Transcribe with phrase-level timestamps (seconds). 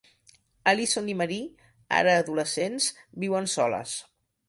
[0.71, 1.45] Allison i Marie,
[1.99, 2.91] ara adolescents,
[3.27, 3.99] viuen soles.